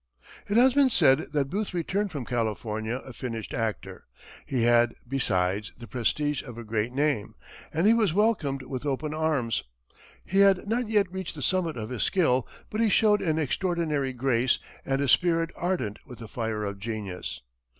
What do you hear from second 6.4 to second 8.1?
of a great name, and he